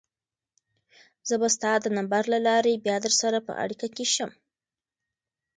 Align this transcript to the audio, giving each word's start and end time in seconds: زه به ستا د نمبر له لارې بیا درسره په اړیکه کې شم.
زه 1.27 1.35
به 1.41 1.47
ستا 1.55 1.71
د 1.81 1.85
نمبر 1.97 2.23
له 2.33 2.39
لارې 2.47 2.81
بیا 2.85 2.97
درسره 3.05 3.37
په 3.47 3.53
اړیکه 3.63 3.87
کې 3.95 4.05
شم. 4.13 4.31